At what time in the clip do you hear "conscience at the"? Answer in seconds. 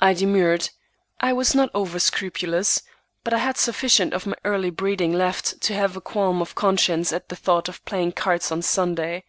6.56-7.36